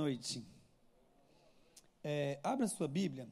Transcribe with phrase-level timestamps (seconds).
[0.00, 0.42] noite.
[2.02, 3.28] É, abra sua Bíblia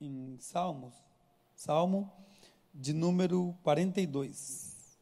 [0.00, 0.92] em Salmos,
[1.54, 2.12] Salmo
[2.74, 4.98] de número 42.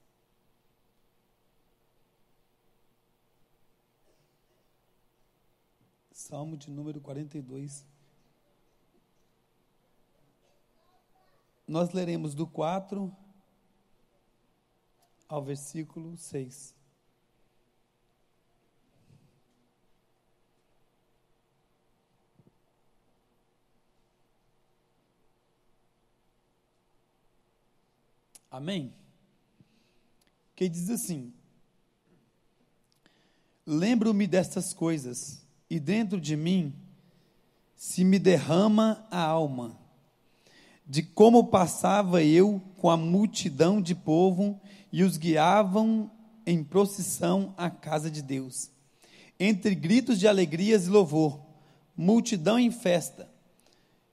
[6.12, 7.86] Salmo de número 42.
[11.66, 13.10] Nós leremos do 4
[15.26, 16.76] ao versículo 6.
[28.56, 28.90] Amém?
[30.54, 31.30] Que diz assim:
[33.66, 36.72] Lembro-me destas coisas, e dentro de mim
[37.74, 39.78] se me derrama a alma,
[40.86, 44.58] de como passava eu com a multidão de povo
[44.90, 46.10] e os guiavam
[46.46, 48.70] em procissão à casa de Deus,
[49.38, 51.38] entre gritos de alegrias e louvor,
[51.94, 53.30] multidão em festa.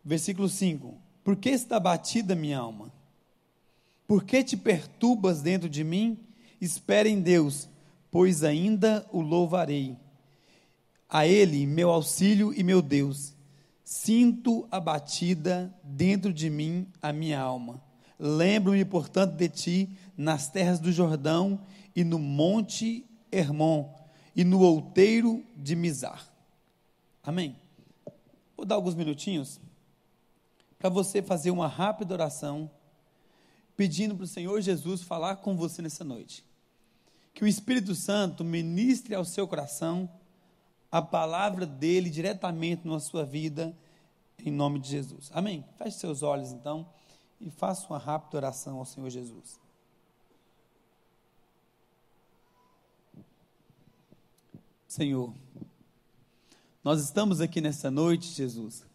[0.04, 2.92] Versículo 5: Por que está batida minha alma?
[4.14, 6.20] Por que te perturbas dentro de mim?
[6.62, 7.68] Espera em Deus,
[8.12, 9.98] pois ainda o louvarei.
[11.10, 13.34] A Ele, meu auxílio e meu Deus.
[13.84, 17.82] Sinto abatida dentro de mim a minha alma.
[18.20, 21.60] Lembro-me, portanto, de ti nas terras do Jordão
[21.96, 23.92] e no monte Hermon
[24.36, 26.32] e no outeiro de Mizar.
[27.24, 27.56] Amém.
[28.56, 29.60] Vou dar alguns minutinhos
[30.78, 32.70] para você fazer uma rápida oração
[33.76, 36.46] pedindo para o Senhor Jesus falar com você nessa noite.
[37.34, 40.10] Que o Espírito Santo ministre ao seu coração
[40.92, 43.76] a palavra dele diretamente na sua vida,
[44.38, 45.32] em nome de Jesus.
[45.34, 45.66] Amém?
[45.78, 46.88] Feche seus olhos então
[47.42, 49.60] e faça uma rápida oração ao Senhor Jesus.
[54.88, 55.34] Senhor,
[56.84, 58.86] nós estamos aqui nessa noite, Jesus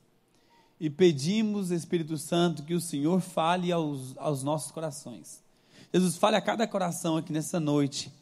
[0.81, 5.43] e pedimos, Espírito Santo, que o Senhor fale aos, aos nossos corações.
[5.93, 8.13] Jesus, fale a cada coração aqui nessa noite.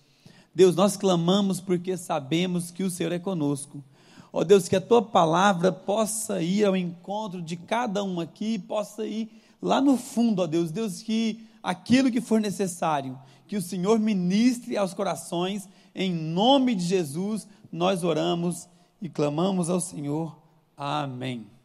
[0.55, 3.85] Deus, nós clamamos porque sabemos que o Senhor é conosco.
[4.33, 8.59] Ó oh, Deus, que a tua palavra possa ir ao encontro de cada um aqui,
[8.59, 10.71] possa ir lá no fundo, ó Deus.
[10.71, 16.85] Deus, que aquilo que for necessário, que o Senhor ministre aos corações, em nome de
[16.85, 18.69] Jesus, nós oramos
[19.01, 20.37] e clamamos ao Senhor.
[20.77, 21.56] Amém.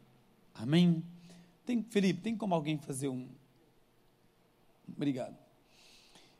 [0.54, 1.02] Amém?
[1.64, 3.28] Tem, Felipe, tem como alguém fazer um.
[4.88, 5.36] Obrigado.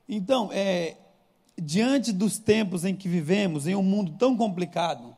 [0.08, 0.96] Então, é,
[1.56, 5.16] diante dos tempos em que vivemos, em um mundo tão complicado,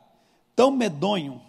[0.54, 1.40] tão medonho,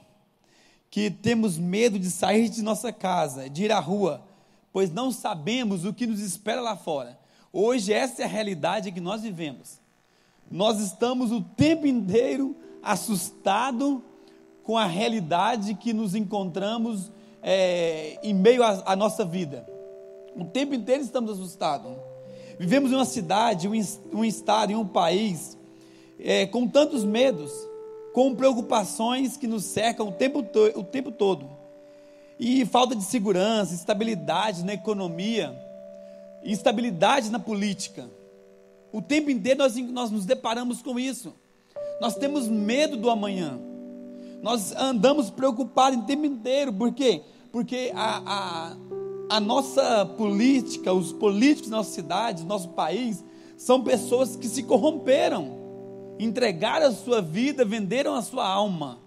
[0.89, 4.25] que temos medo de sair de nossa casa, de ir à rua,
[4.71, 7.19] pois não sabemos o que nos espera lá fora.
[7.51, 9.79] Hoje, essa é a realidade que nós vivemos.
[10.49, 14.01] Nós estamos o tempo inteiro assustados
[14.63, 17.11] com a realidade que nos encontramos
[17.47, 19.63] é, em meio à nossa vida.
[20.35, 21.91] O tempo inteiro estamos assustados.
[22.57, 23.73] Vivemos em uma cidade, um,
[24.11, 25.55] um estado, em um país
[26.19, 27.51] é, com tantos medos,
[28.13, 30.43] com preocupações que nos cercam o tempo,
[30.75, 31.47] o tempo todo.
[32.39, 35.55] E falta de segurança, instabilidade na economia,
[36.43, 38.09] instabilidade na política.
[38.91, 41.35] O tempo inteiro nós, nós nos deparamos com isso.
[42.01, 43.59] Nós temos medo do amanhã.
[44.41, 47.21] Nós andamos preocupados o tempo inteiro, por quê?
[47.55, 48.21] Porque a,
[49.29, 53.23] a, a nossa política, os políticos da nossa cidade, do nosso país,
[53.55, 55.55] são pessoas que se corromperam,
[56.19, 58.99] entregaram a sua vida, venderam a sua alma.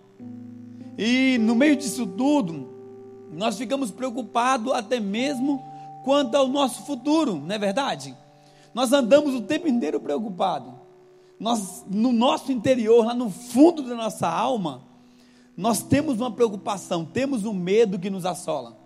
[0.96, 2.66] E no meio disso tudo,
[3.30, 5.62] nós ficamos preocupados até mesmo
[6.02, 8.16] quanto ao nosso futuro, não é verdade?
[8.72, 10.72] Nós andamos o tempo inteiro preocupados.
[11.38, 14.87] Nós, no nosso interior, lá no fundo da nossa alma,
[15.58, 18.78] nós temos uma preocupação, temos um medo que nos assola.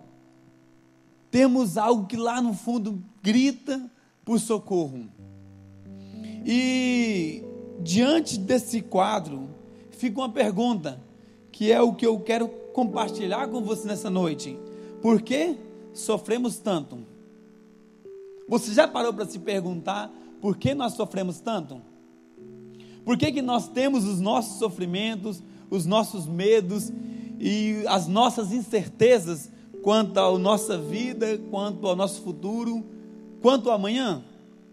[1.29, 3.91] Temos algo que lá no fundo grita
[4.25, 5.05] por socorro.
[6.43, 7.43] E
[7.79, 9.51] diante desse quadro,
[9.91, 10.99] fica uma pergunta,
[11.51, 14.57] que é o que eu quero compartilhar com você nessa noite.
[14.99, 15.55] Por que
[15.93, 17.05] sofremos tanto?
[18.49, 20.11] Você já parou para se perguntar
[20.41, 21.79] por que nós sofremos tanto?
[23.05, 25.43] Por que, que nós temos os nossos sofrimentos,
[25.73, 26.91] os nossos medos
[27.39, 29.49] e as nossas incertezas
[29.81, 32.85] quanto à nossa vida, quanto ao nosso futuro,
[33.41, 34.23] quanto ao amanhã?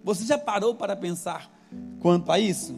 [0.04, 1.50] Você já parou para pensar
[2.00, 2.74] quanto a isso?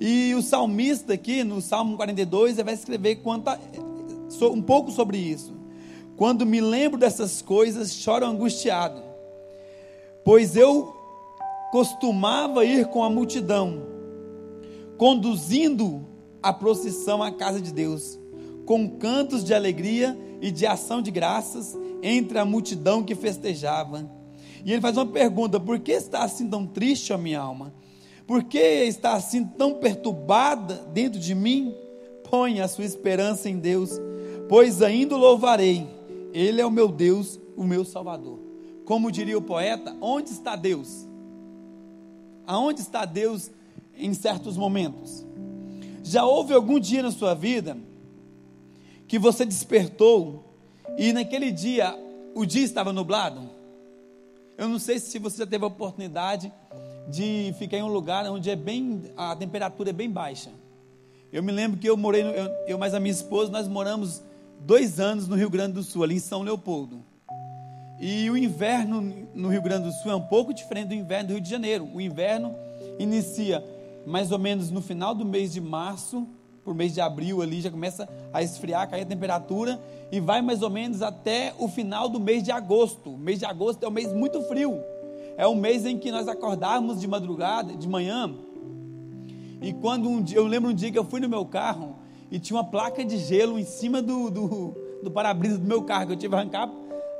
[0.00, 3.58] E o salmista aqui no Salmo 42 ele vai escrever a,
[4.46, 5.52] um pouco sobre isso.
[6.16, 9.02] Quando me lembro dessas coisas, choro angustiado,
[10.24, 10.96] pois eu
[11.72, 13.82] costumava ir com a multidão,
[14.96, 16.05] conduzindo
[16.46, 18.18] a procissão à casa de Deus.
[18.64, 24.10] com cantos de alegria e de ação de graças entre a multidão que festejava.
[24.64, 27.72] E ele faz uma pergunta: por que está assim tão triste a minha alma?
[28.26, 31.72] Por que está assim tão perturbada dentro de mim?
[32.28, 33.90] Põe a sua esperança em Deus,
[34.48, 35.86] pois ainda o louvarei.
[36.32, 38.40] Ele é o meu Deus, o meu Salvador.
[38.84, 41.06] Como diria o poeta, onde está Deus?
[42.44, 43.50] Aonde está Deus
[43.96, 45.24] em certos momentos?
[46.06, 47.76] Já houve algum dia na sua vida
[49.08, 50.44] que você despertou
[50.96, 51.98] e naquele dia
[52.32, 53.50] o dia estava nublado?
[54.56, 56.52] Eu não sei se você já teve a oportunidade
[57.08, 60.50] de ficar em um lugar onde é bem a temperatura é bem baixa.
[61.32, 64.22] Eu me lembro que eu morei, eu, eu mais a minha esposa, nós moramos
[64.60, 67.04] dois anos no Rio Grande do Sul, ali em São Leopoldo.
[67.98, 71.32] E o inverno no Rio Grande do Sul é um pouco diferente do inverno do
[71.32, 71.88] Rio de Janeiro.
[71.92, 72.54] O inverno
[72.96, 73.60] inicia
[74.06, 76.26] mais ou menos no final do mês de março,
[76.64, 79.80] por mês de abril ali já começa a esfriar, cair a temperatura
[80.10, 83.10] e vai mais ou menos até o final do mês de agosto.
[83.10, 84.80] O mês de agosto é um mês muito frio.
[85.36, 88.32] É um mês em que nós acordarmos de madrugada, de manhã.
[89.60, 91.96] E quando um dia, eu lembro um dia que eu fui no meu carro
[92.30, 96.06] e tinha uma placa de gelo em cima do, do, do para-brisa do meu carro,
[96.06, 96.70] que eu tive que arrancar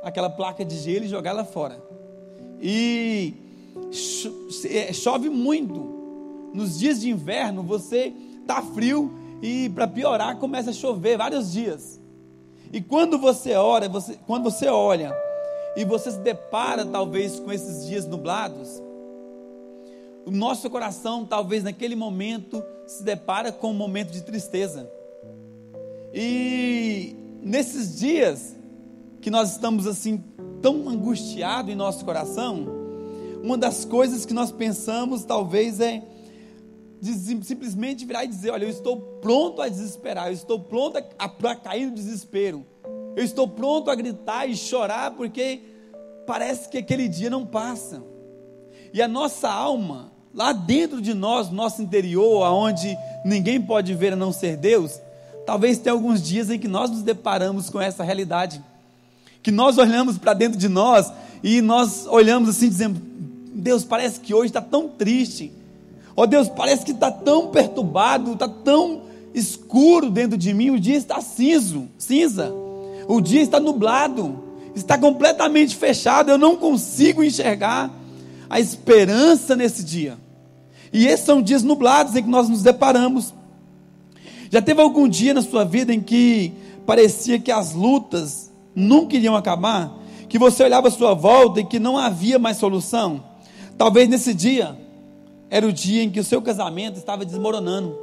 [0.03, 1.81] aquela placa de gelo e jogar lá fora.
[2.61, 3.33] E
[4.69, 5.96] é, chove muito.
[6.53, 8.13] Nos dias de inverno você
[8.45, 9.11] tá frio
[9.41, 11.99] e para piorar começa a chover vários dias.
[12.71, 15.15] E quando você ora, você, quando você olha
[15.75, 18.81] e você se depara talvez com esses dias nublados,
[20.25, 24.89] o nosso coração talvez naquele momento se depara com um momento de tristeza.
[26.13, 28.55] E nesses dias
[29.21, 30.23] que nós estamos assim
[30.61, 32.65] tão angustiados em nosso coração,
[33.41, 36.03] uma das coisas que nós pensamos talvez é
[37.01, 37.13] de
[37.45, 41.55] simplesmente virar e dizer: Olha, eu estou pronto a desesperar, eu estou pronto a, a,
[41.55, 42.65] cair no desespero,
[43.15, 45.61] eu estou pronto a gritar e chorar porque
[46.25, 48.03] parece que aquele dia não passa.
[48.93, 54.15] E a nossa alma, lá dentro de nós, nosso interior, aonde ninguém pode ver a
[54.15, 54.99] não ser Deus,
[55.45, 58.63] talvez tenha alguns dias em que nós nos deparamos com essa realidade.
[59.43, 61.11] Que nós olhamos para dentro de nós
[61.43, 62.99] e nós olhamos assim, dizendo:
[63.53, 65.51] Deus, parece que hoje está tão triste.
[66.17, 69.03] Ó oh, Deus, parece que está tão perturbado, está tão
[69.35, 70.71] escuro dentro de mim.
[70.71, 72.51] O dia está cinzo, cinza.
[73.07, 74.43] O dia está nublado,
[74.73, 76.31] está completamente fechado.
[76.31, 77.91] Eu não consigo enxergar
[78.49, 80.17] a esperança nesse dia.
[80.91, 83.31] E esses são dias nublados em que nós nos deparamos.
[84.49, 86.51] Já teve algum dia na sua vida em que
[86.83, 89.95] parecia que as lutas nunca iriam acabar?
[90.27, 93.23] Que você olhava à sua volta e que não havia mais solução?
[93.77, 94.86] Talvez nesse dia
[95.49, 97.97] era o dia em que o seu casamento estava desmoronando.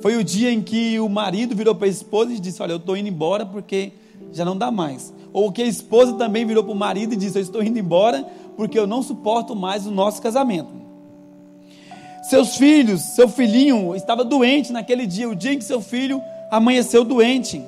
[0.00, 2.76] Foi o dia em que o marido virou para a esposa e disse: Olha, eu
[2.76, 3.92] estou indo embora porque
[4.32, 5.12] já não dá mais.
[5.32, 8.26] Ou que a esposa também virou para o marido e disse: Eu estou indo embora
[8.56, 10.82] porque eu não suporto mais o nosso casamento.
[12.22, 17.04] Seus filhos, seu filhinho estava doente naquele dia, o dia em que seu filho amanheceu
[17.04, 17.62] doente.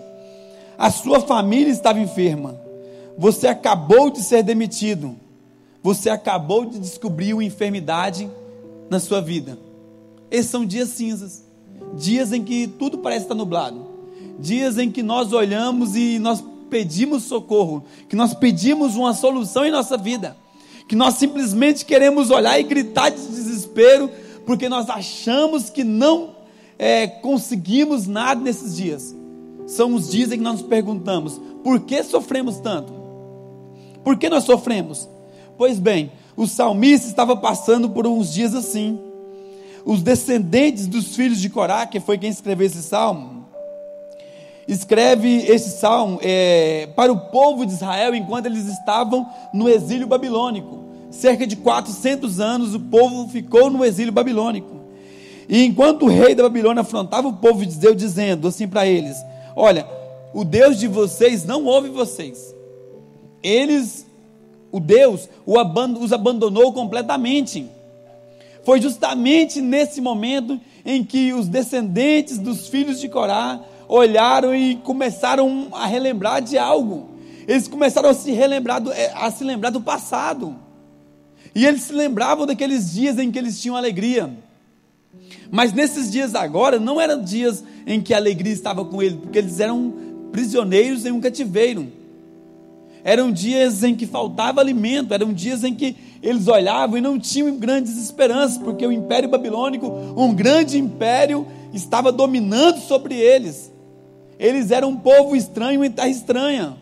[0.76, 2.60] A sua família estava enferma.
[3.16, 5.16] Você acabou de ser demitido.
[5.84, 8.28] Você acabou de descobrir uma enfermidade
[8.90, 9.56] na sua vida.
[10.28, 11.44] Esses são dias cinzas
[11.96, 13.86] dias em que tudo parece estar nublado,
[14.38, 19.70] dias em que nós olhamos e nós pedimos socorro, que nós pedimos uma solução em
[19.70, 20.36] nossa vida,
[20.88, 24.10] que nós simplesmente queremos olhar e gritar de desespero,
[24.44, 26.34] porque nós achamos que não
[26.78, 29.14] é, conseguimos nada nesses dias.
[29.66, 32.92] São os dias em que nós nos perguntamos: por que sofremos tanto?
[34.02, 35.08] Por que nós sofremos?
[35.56, 38.98] Pois bem, o salmista estava passando por uns dias assim
[39.84, 43.44] os descendentes dos filhos de Corá, que foi quem escreveu esse salmo,
[44.66, 50.84] escreve esse salmo é, para o povo de Israel enquanto eles estavam no exílio babilônico.
[51.10, 54.82] Cerca de 400 anos o povo ficou no exílio babilônico.
[55.48, 59.16] E enquanto o rei da Babilônia afrontava o povo de Deus, dizendo assim para eles:
[59.54, 59.86] Olha,
[60.32, 62.54] o Deus de vocês não ouve vocês.
[63.42, 64.06] Eles,
[64.74, 67.70] o Deus, os abandonou completamente.
[68.64, 75.68] Foi justamente nesse momento em que os descendentes dos filhos de Corá olharam e começaram
[75.70, 77.10] a relembrar de algo.
[77.46, 80.56] Eles começaram a se relembrar do, eh, a se lembrar do passado.
[81.54, 84.28] E eles se lembravam daqueles dias em que eles tinham alegria.
[85.52, 89.38] Mas nesses dias agora não eram dias em que a alegria estava com eles, porque
[89.38, 89.94] eles eram
[90.32, 92.02] prisioneiros em um cativeiro.
[93.04, 97.54] Eram dias em que faltava alimento, eram dias em que eles olhavam e não tinham
[97.56, 103.70] grandes esperanças, porque o Império Babilônico, um grande império, estava dominando sobre eles.
[104.38, 106.76] Eles eram um povo estranho em terra estranha.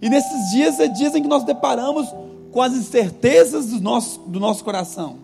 [0.00, 2.06] E nesses dias é dias em que nós deparamos
[2.52, 5.16] com as incertezas do nosso, do nosso coração.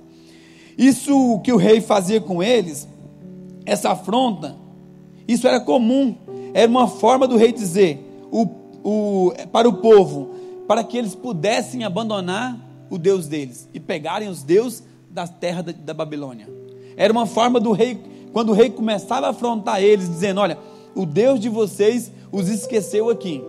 [0.77, 2.89] Isso que o rei fazia com eles,
[3.65, 4.57] essa afronta,
[5.29, 6.17] isso era comum.
[6.53, 8.49] Era uma forma do rei dizer o,
[8.83, 10.40] o, para o povo,
[10.71, 12.57] para que eles pudessem abandonar
[12.89, 16.49] o Deus deles e pegarem os deuses da terra da, da Babilônia.
[16.97, 18.01] Era uma forma do rei,
[18.33, 20.57] quando o rei começava a afrontar eles, dizendo: Olha,
[20.95, 23.43] o Deus de vocês os esqueceu aqui.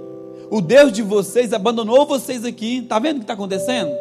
[0.49, 2.77] O Deus de vocês abandonou vocês aqui.
[2.77, 3.91] Está vendo o que está acontecendo?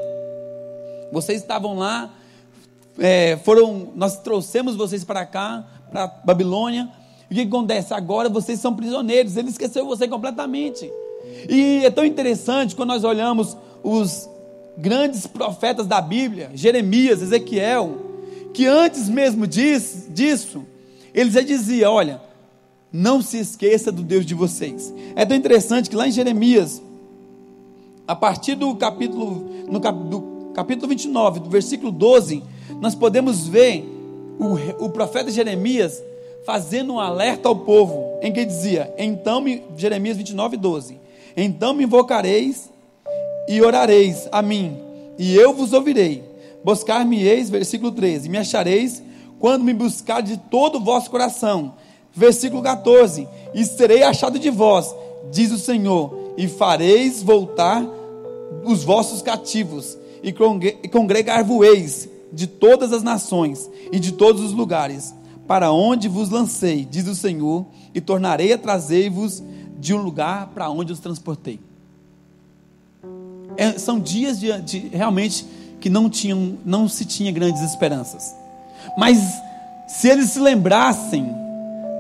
[1.13, 2.15] Vocês estavam lá,
[2.99, 6.89] é, foram, nós trouxemos vocês para cá, para Babilônia.
[7.31, 7.93] E o que acontece?
[7.93, 9.37] Agora vocês são prisioneiros.
[9.37, 10.91] Ele esqueceu você completamente.
[11.49, 14.29] E é tão interessante quando nós olhamos os
[14.77, 18.11] grandes profetas da Bíblia, Jeremias, Ezequiel,
[18.53, 20.67] que antes mesmo disso,
[21.15, 22.21] eles já diziam: olha,
[22.93, 24.93] não se esqueça do Deus de vocês.
[25.15, 26.83] É tão interessante que lá em Jeremias,
[28.07, 32.43] a partir do capítulo, no, do capítulo 29, do versículo 12,
[32.81, 33.85] nós podemos ver
[34.39, 36.03] o, o profeta Jeremias
[36.45, 39.45] fazendo um alerta ao povo, em que dizia: Então,
[39.77, 40.99] Jeremias 29, 12:
[41.43, 42.71] Então me invocareis
[43.49, 44.77] e orareis a mim,
[45.19, 46.23] e eu vos ouvirei.
[46.63, 49.03] Buscar-me-eis, versículo 13: Me achareis
[49.39, 51.75] quando me buscar de todo o vosso coração
[52.15, 54.95] Versículo 14: E serei achado de vós,
[55.31, 57.87] diz o Senhor, e fareis voltar
[58.65, 60.33] os vossos cativos, e
[60.89, 65.15] congregar-vos-eis de todas as nações e de todos os lugares,
[65.47, 69.43] para onde vos lancei, diz o Senhor, e tornarei a trazer-vos
[69.81, 71.59] de um lugar para onde os transportei.
[73.57, 75.45] É, são dias de, de, realmente
[75.81, 78.35] que não tinham, não se tinha grandes esperanças.
[78.97, 79.19] Mas
[79.89, 81.35] se eles se lembrassem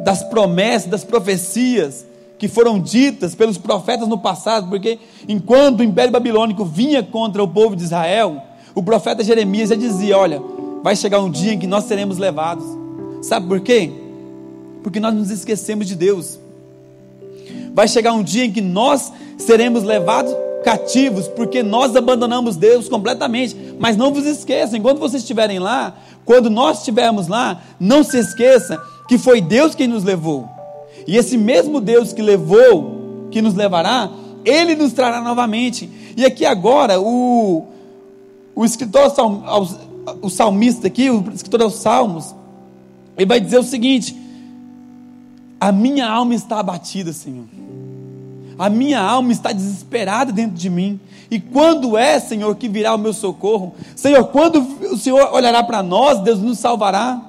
[0.04, 2.06] das promessas, das profecias
[2.38, 7.48] que foram ditas pelos profetas no passado, porque enquanto o Império Babilônico vinha contra o
[7.48, 8.42] povo de Israel,
[8.74, 10.40] o profeta Jeremias já dizia: Olha,
[10.82, 12.64] vai chegar um dia em que nós seremos levados.
[13.22, 13.92] Sabe por quê?
[14.82, 16.39] Porque nós nos esquecemos de Deus.
[17.80, 23.56] Vai chegar um dia em que nós seremos levados cativos, porque nós abandonamos Deus completamente.
[23.78, 25.96] Mas não vos esqueçam, enquanto vocês estiverem lá,
[26.26, 30.46] quando nós estivermos lá, não se esqueça que foi Deus quem nos levou.
[31.06, 34.10] E esse mesmo Deus que levou, que nos levará,
[34.44, 35.88] ele nos trará novamente.
[36.18, 37.64] E aqui agora, o,
[38.54, 39.10] o escritor,
[40.20, 42.34] o salmista aqui, o escritor aos Salmos,
[43.16, 44.14] ele vai dizer o seguinte:
[45.58, 47.46] A minha alma está abatida, Senhor.
[48.60, 51.00] A minha alma está desesperada dentro de mim.
[51.30, 53.72] E quando é, Senhor, que virá o meu socorro?
[53.96, 54.60] Senhor, quando
[54.92, 57.22] o Senhor olhará para nós, Deus nos salvará.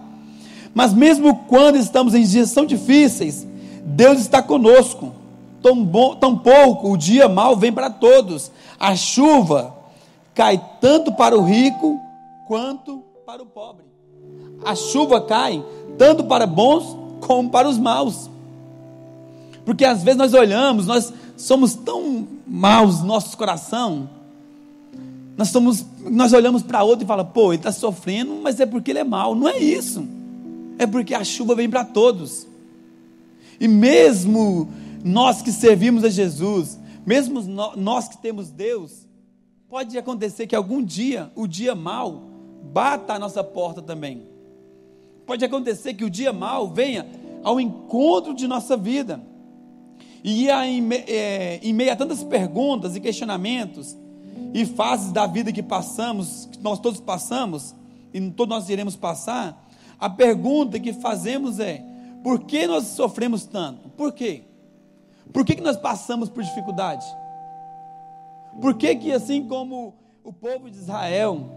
[0.74, 3.48] Mas mesmo quando estamos em dias tão difíceis,
[3.82, 5.14] Deus está conosco.
[5.62, 8.52] Tão, bom, tão pouco o dia mal vem para todos.
[8.78, 9.74] A chuva
[10.36, 11.98] cai tanto para o rico
[12.46, 13.86] quanto para o pobre.
[14.66, 15.64] A chuva cai
[15.98, 18.31] tanto para bons como para os maus.
[19.66, 24.10] Porque às vezes nós olhamos, nós somos tão maus no nosso coração.
[25.38, 28.92] Nós, somos, nós olhamos para outro e falamos, pô, ele está sofrendo, mas é porque
[28.92, 29.36] ele é mau.
[29.36, 30.06] Não é isso
[30.82, 32.48] é porque a chuva vem para todos.
[33.60, 34.68] E mesmo
[35.04, 37.40] nós que servimos a Jesus, mesmo
[37.78, 39.08] nós que temos Deus,
[39.70, 42.24] pode acontecer que algum dia o dia mal
[42.74, 44.24] bata a nossa porta também.
[45.24, 47.06] Pode acontecer que o dia mal venha
[47.44, 49.22] ao encontro de nossa vida.
[50.24, 53.96] E em, é, em meio a tantas perguntas e questionamentos
[54.54, 57.74] e fases da vida que passamos, que nós todos passamos,
[58.14, 59.68] e todos nós iremos passar,
[60.00, 61.84] a pergunta que fazemos é:
[62.24, 63.90] por que nós sofremos tanto?
[63.90, 64.44] Por quê?
[65.32, 67.06] Por que, que nós passamos por dificuldade?
[68.60, 71.48] Por que, que assim como o povo de Israel,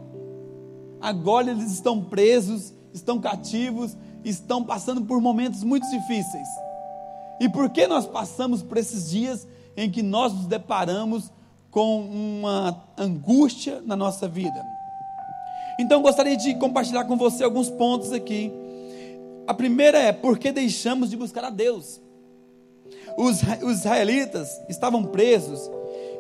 [1.00, 6.49] agora eles estão presos, estão cativos, estão passando por momentos muito difíceis?
[7.44, 9.46] E por que nós passamos por esses dias
[9.76, 11.30] em que nós nos deparamos
[11.70, 14.64] com uma angústia na nossa vida?
[15.78, 18.50] Então gostaria de compartilhar com você alguns pontos aqui.
[19.46, 22.00] A primeira é por que deixamos de buscar a Deus?
[23.18, 25.70] Os, os israelitas estavam presos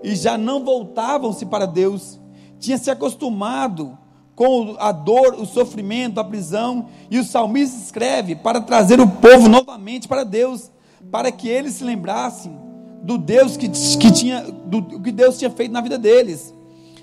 [0.02, 2.20] e já não voltavam-se para Deus,
[2.60, 3.96] tinha se acostumado
[4.36, 9.48] com a dor, o sofrimento, a prisão, e o salmista escreve para trazer o povo
[9.48, 10.70] novamente para Deus,
[11.10, 12.58] para que eles se lembrassem
[13.02, 16.54] do Deus que, que tinha, do que Deus tinha feito na vida deles.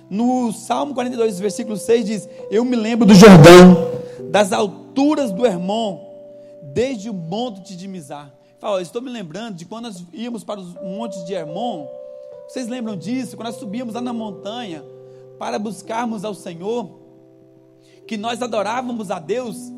[0.10, 3.92] No Salmo 42, versículo 6 diz: Eu me lembro do Jordão,
[4.30, 6.00] das alturas do Hermon,
[6.74, 8.34] desde o monte de Mizar.
[8.60, 11.88] Fala, estou me lembrando de quando nós íamos para os montes de Hermon.
[12.48, 13.38] Vocês lembram disso?
[13.38, 14.84] Quando nós subíamos lá na montanha
[15.40, 17.00] para buscarmos ao Senhor,
[18.06, 19.72] que nós adorávamos a Deus.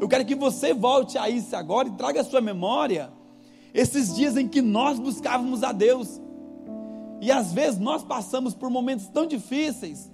[0.00, 3.10] Eu quero que você volte a isso agora e traga a sua memória
[3.76, 6.18] esses dias em que nós buscávamos a Deus.
[7.20, 10.10] E às vezes nós passamos por momentos tão difíceis,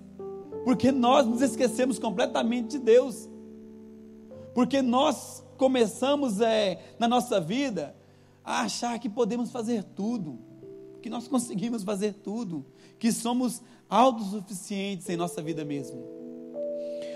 [0.64, 3.30] porque nós nos esquecemos completamente de Deus.
[4.52, 7.94] Porque nós começamos é, na nossa vida
[8.44, 10.40] a achar que podemos fazer tudo,
[11.00, 12.66] que nós conseguimos fazer tudo,
[12.98, 16.02] que somos autossuficientes em nossa vida mesmo.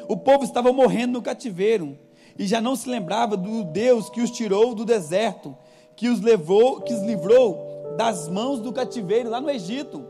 [0.09, 1.99] O povo estava morrendo no cativeiro
[2.39, 5.57] e já não se lembrava do Deus que os tirou do deserto,
[5.97, 10.05] que os levou, que os livrou das mãos do cativeiro lá no Egito.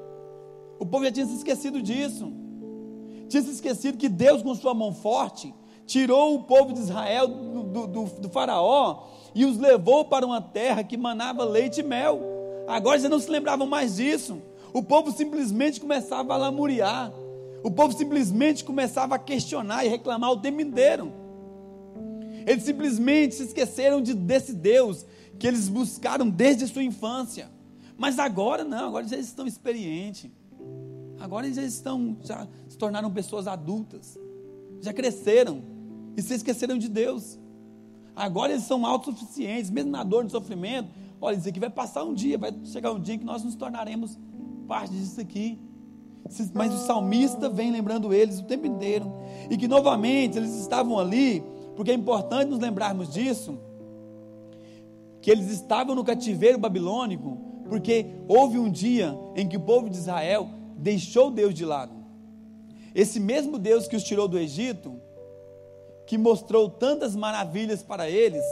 [0.78, 2.32] O povo já tinha se esquecido disso.
[3.28, 5.54] Tinha se esquecido que Deus, com sua mão forte,
[5.86, 10.82] tirou o povo de Israel do, do, do, Faraó e os levou para uma terra
[10.82, 12.20] que manava leite e mel.
[12.66, 14.42] Agora já não se lembravam mais disso.
[14.72, 17.12] O povo simplesmente começava a lamuriar.
[17.62, 21.12] O povo simplesmente começava a questionar e reclamar o tempo inteiro.
[22.46, 25.04] Eles simplesmente se esqueceram de, desse Deus
[25.38, 27.50] que eles buscaram desde sua infância.
[27.96, 30.30] Mas agora não, agora já estão experientes.
[31.18, 34.18] Agora eles já estão, já se tornaram pessoas adultas.
[34.80, 35.62] Já cresceram
[36.16, 37.38] e se esqueceram de Deus.
[38.14, 40.88] Agora eles são autossuficientes, mesmo na dor, no sofrimento.
[41.20, 43.54] Olha, isso aqui vai passar um dia, vai chegar um dia em que nós nos
[43.54, 44.18] tornaremos
[44.66, 45.58] parte disso aqui.
[46.54, 49.12] Mas o salmista vem lembrando eles o tempo inteiro.
[49.50, 51.42] E que novamente eles estavam ali,
[51.76, 53.58] porque é importante nos lembrarmos disso,
[55.26, 57.36] que eles estavam no cativeiro babilônico,
[57.68, 61.92] porque houve um dia em que o povo de Israel deixou Deus de lado.
[62.94, 65.00] Esse mesmo Deus que os tirou do Egito,
[66.06, 68.44] que mostrou tantas maravilhas para eles,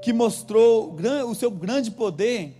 [0.00, 0.96] que mostrou
[1.28, 2.54] o seu grande poder,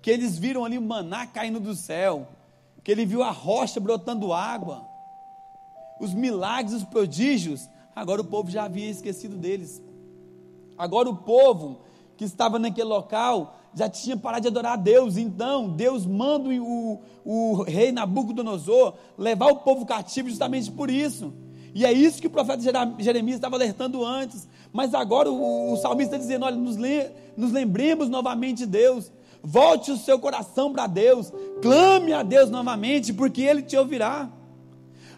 [0.00, 2.28] que eles viram ali o maná caindo do céu,
[2.84, 4.86] que ele viu a rocha brotando água,
[6.00, 9.82] os milagres, os prodígios, agora o povo já havia esquecido deles.
[10.78, 11.84] Agora o povo
[12.16, 15.18] que estava naquele local já tinha parado de adorar a Deus.
[15.18, 21.32] Então, Deus manda o, o rei Nabucodonosor levar o povo cativo justamente por isso.
[21.74, 22.62] E é isso que o profeta
[22.98, 24.48] Jeremias estava alertando antes.
[24.72, 29.12] Mas agora o, o salmista está dizendo: olha, nos, le, nos lembremos novamente de Deus.
[29.42, 31.30] Volte o seu coração para Deus.
[31.60, 34.30] Clame a Deus novamente, porque Ele te ouvirá.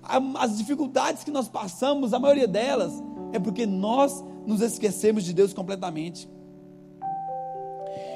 [0.02, 2.92] As dificuldades que nós passamos, a maioria delas,
[3.32, 6.28] é porque nós nos esquecemos de Deus completamente.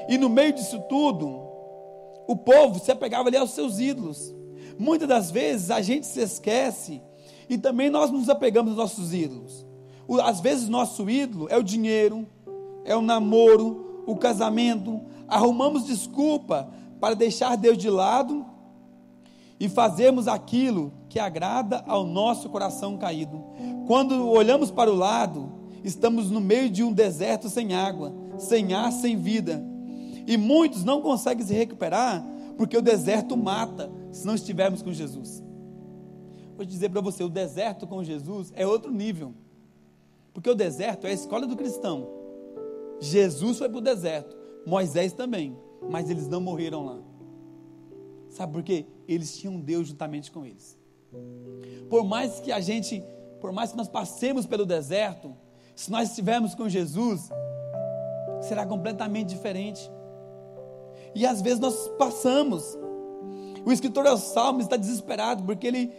[0.07, 1.27] E no meio disso tudo,
[2.27, 4.33] o povo se apegava ali aos seus ídolos.
[4.77, 7.01] Muitas das vezes a gente se esquece
[7.49, 9.65] e também nós nos apegamos aos nossos ídolos.
[10.23, 12.27] Às vezes nosso ídolo é o dinheiro,
[12.83, 15.01] é o namoro, o casamento.
[15.27, 18.45] Arrumamos desculpa para deixar Deus de lado
[19.59, 23.43] e fazemos aquilo que agrada ao nosso coração caído.
[23.87, 25.51] Quando olhamos para o lado,
[25.83, 29.63] estamos no meio de um deserto sem água, sem ar, sem vida.
[30.25, 32.25] E muitos não conseguem se recuperar
[32.57, 35.43] porque o deserto mata se não estivermos com Jesus.
[36.55, 39.33] Vou dizer para você, o deserto com Jesus é outro nível.
[40.33, 42.07] Porque o deserto é a escola do cristão.
[42.99, 45.57] Jesus foi para o deserto, Moisés também,
[45.89, 46.99] mas eles não morreram lá.
[48.29, 48.85] Sabe por quê?
[49.07, 50.77] Eles tinham Deus juntamente com eles.
[51.89, 53.03] Por mais que a gente,
[53.39, 55.35] por mais que nós passemos pelo deserto,
[55.75, 57.29] se nós estivermos com Jesus,
[58.41, 59.91] será completamente diferente.
[61.15, 62.77] E às vezes nós passamos.
[63.65, 65.91] O escritor aos Salmos está desesperado porque ele,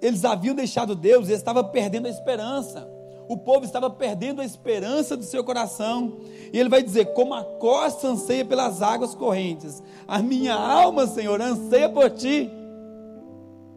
[0.00, 2.88] eles haviam deixado Deus, ele estava perdendo a esperança.
[3.28, 6.18] O povo estava perdendo a esperança do seu coração.
[6.50, 11.40] E ele vai dizer: Como a costa anseia pelas águas correntes, a minha alma, Senhor,
[11.40, 12.50] anseia por ti.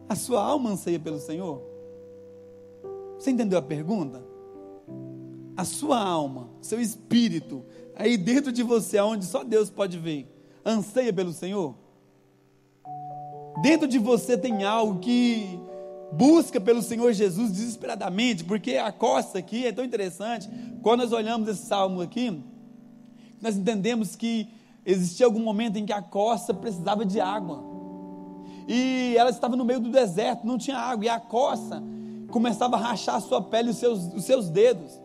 [0.08, 1.62] A sua alma anseia pelo Senhor?
[3.18, 4.24] Você entendeu a pergunta?
[5.54, 7.64] A sua alma, seu espírito,
[7.94, 10.26] aí dentro de você, onde só Deus pode ver,
[10.64, 11.74] anseia pelo Senhor?
[13.60, 15.60] Dentro de você tem algo que
[16.12, 20.48] busca pelo Senhor Jesus desesperadamente, porque a costa aqui é tão interessante.
[20.82, 22.42] Quando nós olhamos esse salmo aqui,
[23.40, 24.48] nós entendemos que
[24.84, 27.62] existia algum momento em que a costa precisava de água.
[28.68, 31.82] E ela estava no meio do deserto, não tinha água, e a costa
[32.30, 35.01] começava a rachar a sua pele e os seus, os seus dedos.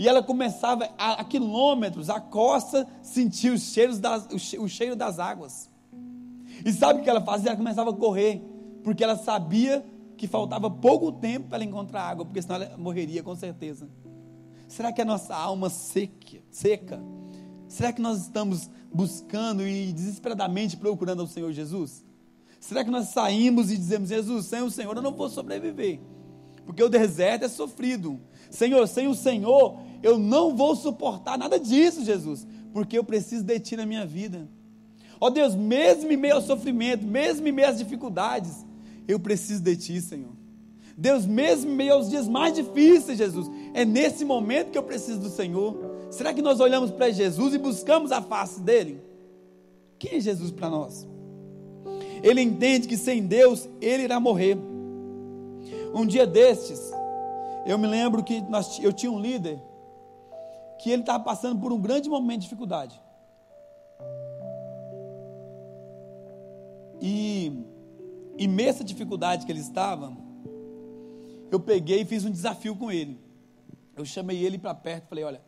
[0.00, 4.96] E ela começava a, a quilômetros, a costa sentia os cheiros das, o, o cheiro
[4.96, 5.68] das águas.
[6.64, 7.50] E sabe o que ela fazia?
[7.50, 8.42] Ela começava a correr,
[8.82, 9.84] porque ela sabia
[10.16, 13.90] que faltava pouco tempo para ela encontrar água, porque senão ela morreria com certeza.
[14.66, 16.98] Será que a nossa alma seca, seca
[17.68, 22.02] Será que nós estamos buscando e desesperadamente procurando ao Senhor Jesus?
[22.58, 26.00] Será que nós saímos e dizemos, Jesus, sem o Senhor eu não vou sobreviver?
[26.64, 28.18] Porque o deserto é sofrido.
[28.50, 33.58] Senhor, sem o Senhor eu não vou suportar nada disso, Jesus, porque eu preciso de
[33.60, 34.48] Ti na minha vida.
[35.20, 38.64] Ó oh, Deus, mesmo em meio ao sofrimento, mesmo em meio às dificuldades,
[39.06, 40.32] eu preciso de Ti, Senhor.
[40.96, 45.20] Deus, mesmo em meio aos dias mais difíceis, Jesus, é nesse momento que eu preciso
[45.20, 45.76] do Senhor.
[46.10, 49.00] Será que nós olhamos para Jesus e buscamos a face dele?
[49.98, 51.06] Quem é Jesus para nós?
[52.22, 54.58] Ele entende que sem Deus ele irá morrer.
[55.94, 56.92] Um dia destes,
[57.66, 59.60] eu me lembro que nós, eu tinha um líder
[60.80, 62.98] que ele estava passando por um grande momento de dificuldade.
[67.02, 67.52] E
[68.38, 70.16] imensa dificuldade que ele estava,
[71.50, 73.20] eu peguei e fiz um desafio com ele.
[73.94, 75.42] Eu chamei ele para perto, falei: Olha,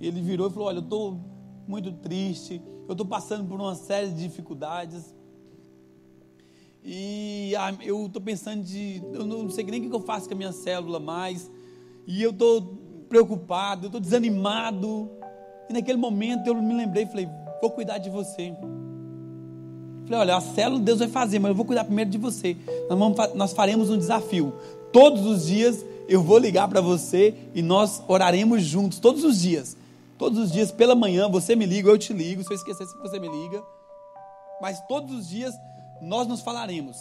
[0.00, 1.20] ele virou e falou: Olha, eu estou
[1.68, 5.14] muito triste, eu estou passando por uma série de dificuldades.
[6.82, 9.02] E ah, eu estou pensando de.
[9.12, 11.50] Eu não sei nem o que eu faço com a minha célula mais.
[12.06, 12.81] E eu estou
[13.12, 15.10] preocupado, eu estou desanimado.
[15.68, 17.28] E naquele momento eu me lembrei e falei:
[17.60, 18.54] Vou cuidar de você.
[20.04, 22.56] Falei: Olha, a célula Deus vai fazer, mas eu vou cuidar primeiro de você.
[22.88, 24.54] Nós, vamos, nós faremos um desafio.
[24.90, 29.76] Todos os dias eu vou ligar para você e nós oraremos juntos, todos os dias.
[30.18, 32.42] Todos os dias pela manhã você me liga, eu te ligo.
[32.42, 33.62] Se eu esquecer, você me liga.
[34.60, 35.54] Mas todos os dias
[36.00, 36.96] nós nos falaremos.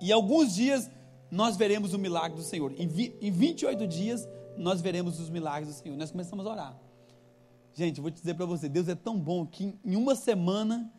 [0.00, 0.90] E alguns dias
[1.30, 2.72] nós veremos o milagre do Senhor.
[2.78, 5.96] Em, vi, em 28 dias nós veremos os milagres do Senhor.
[5.96, 6.76] Nós começamos a orar.
[7.72, 10.92] Gente, vou te dizer para você, Deus é tão bom que em uma semana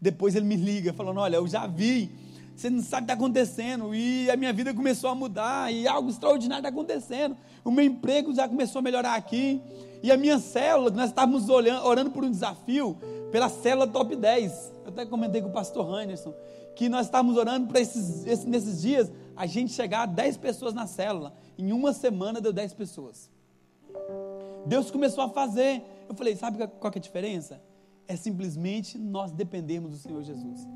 [0.00, 2.10] depois ele me liga falando: "Olha, eu já vi
[2.56, 3.94] você não sabe o que está acontecendo.
[3.94, 5.72] E a minha vida começou a mudar.
[5.72, 7.36] E algo extraordinário está acontecendo.
[7.64, 9.60] O meu emprego já começou a melhorar aqui.
[10.02, 12.96] E a minha célula, nós estávamos olhando, orando por um desafio,
[13.32, 14.72] pela célula top 10.
[14.84, 16.32] Eu até comentei com o pastor Anderson,
[16.76, 20.74] que nós estávamos orando para esses, esses, nesses dias, a gente chegar a 10 pessoas
[20.74, 21.32] na célula.
[21.56, 23.30] Em uma semana deu 10 pessoas.
[24.66, 25.82] Deus começou a fazer.
[26.08, 27.62] Eu falei, sabe qual é a diferença?
[28.06, 30.66] É simplesmente nós dependermos do Senhor Jesus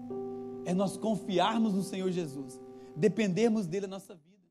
[0.69, 2.61] é nós confiarmos no Senhor Jesus,
[2.95, 4.47] dependermos dele a nossa vida.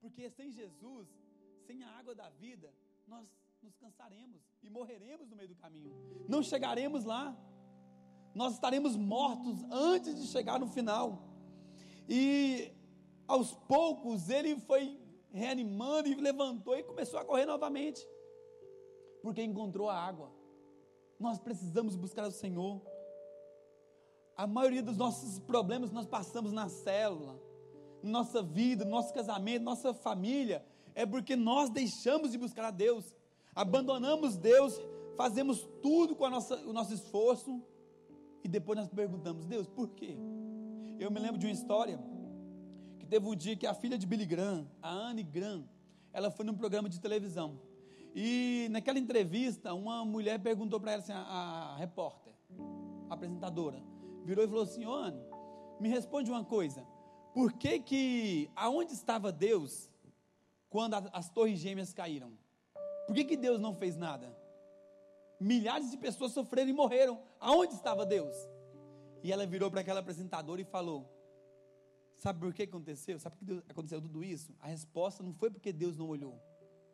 [0.00, 1.06] Porque sem Jesus,
[1.66, 2.72] sem a água da vida,
[3.06, 3.28] nós
[3.62, 5.92] nos cansaremos e morreremos no meio do caminho.
[6.26, 7.36] Não chegaremos lá.
[8.34, 11.22] Nós estaremos mortos antes de chegar no final.
[12.08, 12.72] E
[13.28, 14.98] aos poucos ele foi
[15.34, 18.06] reanimando e levantou e começou a correr novamente.
[19.20, 20.30] Porque encontrou a água.
[21.18, 22.80] Nós precisamos buscar o Senhor.
[24.36, 27.40] A maioria dos nossos problemas nós passamos na célula,
[28.02, 33.14] nossa vida, nosso casamento, nossa família, é porque nós deixamos de buscar a Deus,
[33.54, 34.80] abandonamos Deus,
[35.16, 37.62] fazemos tudo com nossa, o nosso esforço
[38.42, 40.16] e depois nós perguntamos: Deus, por quê?
[40.98, 41.98] Eu me lembro de uma história
[43.04, 45.68] que teve um dia que a filha de Billy Graham, a Anne Graham,
[46.12, 47.60] ela foi num programa de televisão.
[48.14, 52.32] E naquela entrevista, uma mulher perguntou para ela assim, a, a repórter,
[53.10, 53.82] a apresentadora,
[54.24, 55.20] virou e falou assim: Ana,
[55.78, 56.86] me responde uma coisa.
[57.34, 59.90] Por que que, aonde estava Deus
[60.70, 62.32] quando as torres gêmeas caíram?
[63.06, 64.34] Por que que Deus não fez nada?
[65.38, 67.20] Milhares de pessoas sofreram e morreram.
[67.38, 68.34] Aonde estava Deus?
[69.22, 71.13] E ela virou para aquela apresentadora e falou:
[72.24, 73.18] Sabe por que aconteceu?
[73.18, 74.50] Sabe por que aconteceu tudo isso?
[74.58, 76.40] A resposta não foi porque Deus não olhou.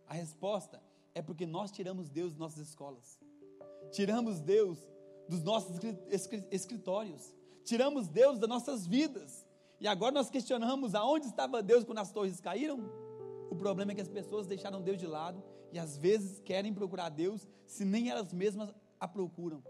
[0.09, 0.83] A resposta
[1.15, 3.17] é porque nós tiramos Deus das nossas escolas.
[3.93, 4.85] Tiramos Deus
[5.29, 5.79] dos nossos
[6.51, 9.47] escritórios, tiramos Deus das nossas vidas,
[9.81, 12.81] e agora nós questionamos aonde estava Deus quando as torres caíram.
[13.49, 15.41] O problema é que as pessoas deixaram Deus de lado
[15.71, 19.63] e às vezes querem procurar Deus se nem elas mesmas a procuram.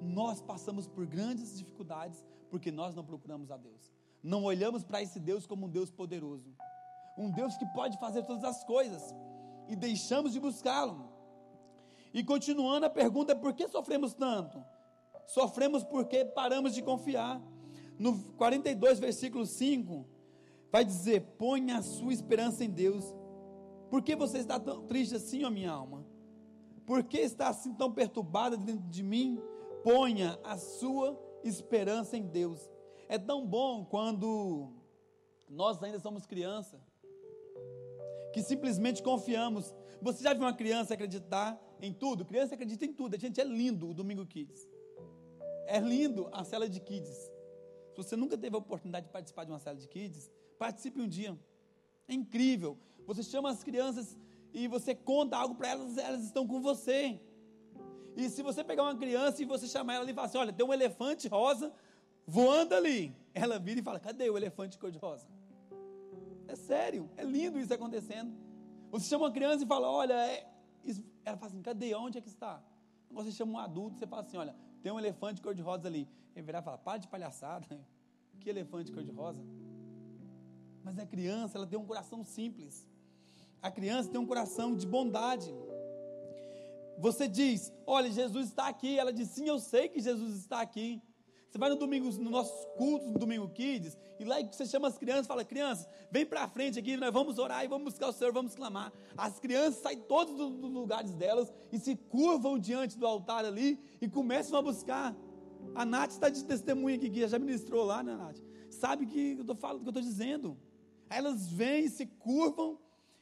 [0.00, 3.92] Nós passamos por grandes dificuldades porque nós não procuramos a Deus.
[4.22, 6.54] Não olhamos para esse Deus como um Deus poderoso,
[7.16, 9.14] um Deus que pode fazer todas as coisas
[9.68, 11.08] e deixamos de buscá-lo.
[12.12, 14.64] E continuando a pergunta, por que sofremos tanto?
[15.26, 17.40] Sofremos porque paramos de confiar.
[17.98, 20.06] No 42, versículo 5,
[20.72, 23.04] vai dizer: Ponha a sua esperança em Deus.
[23.90, 26.06] Por que você está tão triste assim, ó minha alma?
[26.86, 29.40] Por que está assim tão perturbada dentro de mim?
[29.82, 32.70] Ponha a sua esperança em Deus.
[33.08, 34.72] É tão bom quando
[35.48, 36.80] nós ainda somos criança,
[38.32, 39.74] que simplesmente confiamos.
[40.00, 42.24] Você já viu uma criança acreditar em tudo.
[42.24, 43.14] Criança acredita em tudo.
[43.14, 44.68] A gente é lindo o Domingo Kids.
[45.66, 47.30] É lindo a cela de kids.
[47.92, 51.08] Se você nunca teve a oportunidade de participar de uma cela de kids, participe um
[51.08, 51.38] dia.
[52.06, 52.78] É incrível.
[53.06, 54.16] Você chama as crianças
[54.52, 57.20] e você conta algo para elas, elas estão com você.
[58.16, 60.52] E se você pegar uma criança e você chamar ela ali e falar assim: olha,
[60.52, 61.72] tem um elefante rosa
[62.26, 63.14] voando ali.
[63.34, 65.26] Ela vira e fala: cadê o elefante cor-de-rosa?
[66.46, 68.32] É sério, é lindo isso acontecendo.
[68.90, 70.46] Você chama uma criança e fala: olha, é...
[71.24, 71.94] ela fala assim: cadê?
[71.94, 72.62] Onde é que está?
[73.10, 76.08] Você chama um adulto, você fala assim: olha, tem um elefante cor-de-rosa ali.
[76.34, 77.66] Ele virar e fala: para de palhaçada.
[78.40, 79.42] Que elefante cor-de-rosa?
[80.84, 82.86] Mas a criança, ela tem um coração simples.
[83.60, 85.52] A criança tem um coração de bondade.
[86.98, 88.98] Você diz: Olha, Jesus está aqui.
[88.98, 91.02] Ela diz: Sim, eu sei que Jesus está aqui.
[91.48, 94.98] Você vai no domingo, nos nossos cultos, no domingo Kids, e lá você chama as
[94.98, 98.32] crianças fala: Crianças, vem para frente aqui, nós vamos orar e vamos buscar o Senhor,
[98.32, 98.92] vamos clamar.
[99.16, 104.08] As crianças saem todos dos lugares delas e se curvam diante do altar ali e
[104.08, 105.16] começam a buscar.
[105.74, 108.38] A Nath está de testemunha aqui, que já ministrou lá, né, Nath?
[108.68, 110.58] Sabe que eu estou falando, que eu estou dizendo.
[111.08, 112.78] Elas vêm, se curvam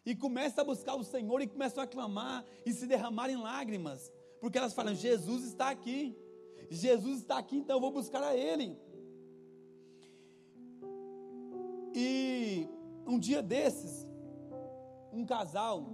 [0.06, 4.12] e começam a buscar o Senhor e começam a clamar e se derramar em lágrimas,
[4.40, 6.16] porque elas falam: Jesus está aqui,
[6.70, 8.78] Jesus está aqui, então eu vou buscar a Ele.
[11.92, 12.68] E
[13.04, 14.06] um dia desses,
[15.12, 15.88] um casal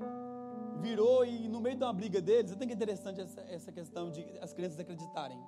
[0.80, 4.10] virou e no meio de uma briga deles, eu tenho que interessante essa, essa questão
[4.10, 5.38] de as crianças acreditarem.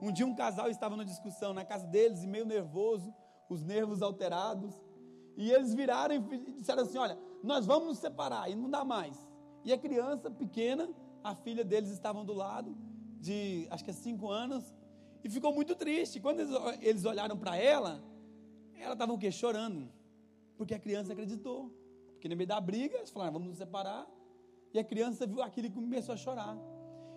[0.00, 3.12] Um dia um casal estava numa discussão na casa deles e meio nervoso,
[3.50, 4.80] os nervos alterados.
[5.36, 9.16] E eles viraram e disseram assim: Olha, nós vamos nos separar e não dá mais.
[9.64, 10.88] E a criança pequena,
[11.22, 12.76] a filha deles estavam do lado,
[13.20, 14.74] de acho que é cinco anos,
[15.22, 16.20] e ficou muito triste.
[16.20, 18.02] Quando eles, eles olharam para ela,
[18.78, 19.30] ela estava o quê?
[19.30, 19.88] Chorando.
[20.56, 21.70] Porque a criança acreditou.
[22.12, 24.06] Porque no meio da briga, eles falaram: Vamos nos separar.
[24.72, 26.56] E a criança viu aquilo e começou a chorar.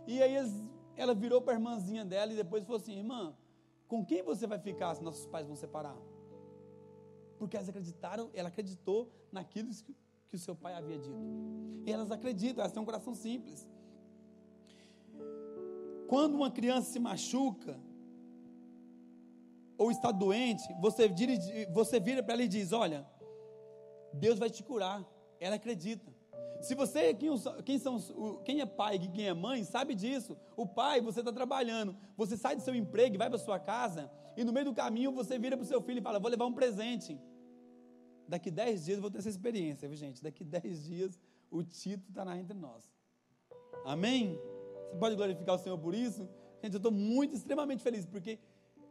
[0.06, 0.54] E aí eles,
[0.96, 3.36] ela virou para a irmãzinha dela e depois falou assim: Irmã,
[3.88, 5.98] com quem você vai ficar se nossos pais vão separar?
[7.38, 9.70] Porque elas acreditaram, ela acreditou naquilo
[10.30, 11.20] que, o seu pai havia dito.
[11.86, 13.68] E elas acreditam, elas têm um coração simples.
[16.08, 17.80] Quando uma criança se machuca
[19.78, 21.10] ou está doente, você,
[21.72, 23.06] você vira para ela e diz: Olha,
[24.14, 25.06] Deus vai te curar.
[25.40, 26.18] Ela acredita.
[26.62, 27.30] Se você, quem,
[27.64, 28.00] quem, são,
[28.44, 30.36] quem é pai e quem é mãe, sabe disso.
[30.56, 34.10] O pai, você está trabalhando, você sai do seu emprego e vai para sua casa,
[34.36, 36.46] e no meio do caminho você vira para o seu filho e fala: Vou levar
[36.46, 37.20] um presente.
[38.28, 40.22] Daqui dez dias eu vou ter essa experiência, viu gente?
[40.22, 42.92] Daqui dez dias o Tito estará entre nós.
[43.86, 44.38] Amém?
[44.90, 46.28] Você pode glorificar o Senhor por isso?
[46.62, 48.40] Gente, eu estou muito, extremamente feliz, porque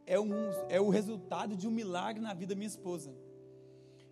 [0.05, 0.33] é, um,
[0.69, 3.13] é o resultado de um milagre na vida da minha esposa.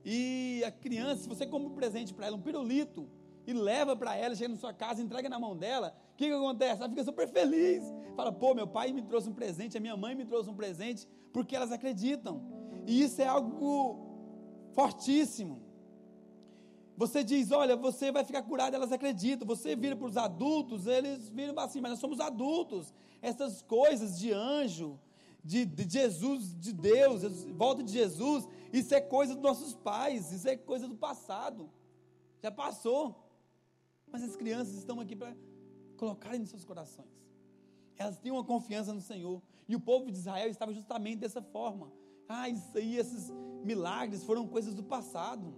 [0.03, 3.09] E a criança, se você compra um presente para ela, um pirulito,
[3.47, 6.33] e leva para ela, chega na sua casa, entrega na mão dela, o que, que
[6.33, 6.81] acontece?
[6.81, 7.83] Ela fica super feliz.
[8.15, 11.07] Fala, pô, meu pai me trouxe um presente, a minha mãe me trouxe um presente,
[11.31, 12.41] porque elas acreditam.
[12.87, 13.51] E isso é algo
[14.75, 15.61] fortíssimo.
[16.97, 19.47] Você diz, olha, você vai ficar curado, elas acreditam.
[19.47, 22.93] Você vira para os adultos, eles viram assim, mas nós somos adultos.
[23.21, 24.99] Essas coisas de anjo,
[25.43, 30.47] de, de, Jesus, de Deus, volta de Jesus, isso é coisa dos nossos pais, isso
[30.47, 31.69] é coisa do passado.
[32.41, 33.23] Já passou.
[34.11, 35.35] Mas as crianças estão aqui para
[35.97, 37.09] colocarem nos seus corações.
[37.97, 39.41] Elas têm uma confiança no Senhor.
[39.67, 41.91] E o povo de Israel estava justamente dessa forma.
[42.27, 43.31] Ah, isso aí, esses
[43.63, 45.53] milagres foram coisas do passado.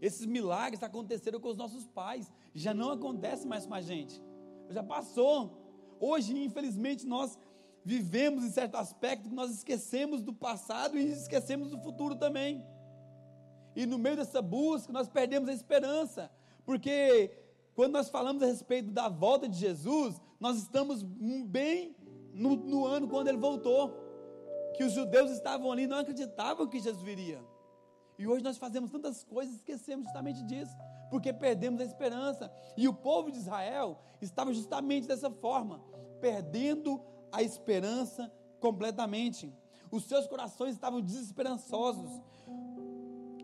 [0.00, 2.30] Esses milagres aconteceram com os nossos pais.
[2.54, 4.20] Já não acontece mais com a gente.
[4.68, 5.96] Já passou.
[5.98, 7.38] Hoje, infelizmente, nós
[7.84, 12.64] vivemos em certo aspecto que nós esquecemos do passado e esquecemos do futuro também.
[13.76, 16.30] E no meio dessa busca, nós perdemos a esperança.
[16.64, 17.30] Porque
[17.74, 21.96] quando nós falamos a respeito da volta de Jesus, nós estamos bem
[22.32, 24.03] no, no ano quando ele voltou.
[24.74, 27.40] Que os judeus estavam ali não acreditavam que Jesus viria.
[28.18, 30.76] E hoje nós fazemos tantas coisas e esquecemos justamente disso,
[31.10, 32.52] porque perdemos a esperança.
[32.76, 35.80] E o povo de Israel estava justamente dessa forma,
[36.20, 37.00] perdendo
[37.32, 39.52] a esperança completamente.
[39.90, 42.22] Os seus corações estavam desesperançosos.